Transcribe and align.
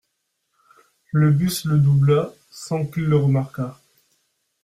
le 1.11 1.29
bus 1.29 1.65
le 1.65 1.77
doubla 1.77 2.33
sans 2.49 2.87
qu’il 2.87 3.03
le 3.05 3.17
remarquât. 3.17 3.77